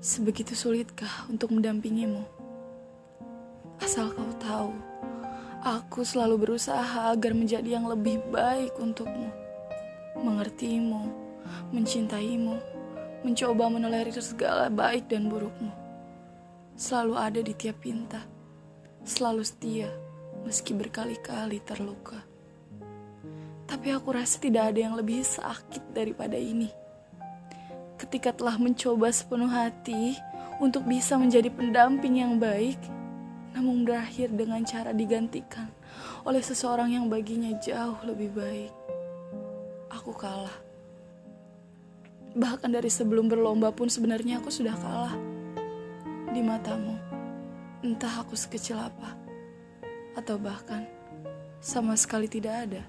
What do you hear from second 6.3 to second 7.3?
berusaha